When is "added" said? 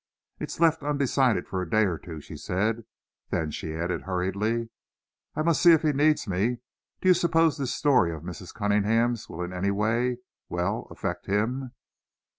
3.75-4.01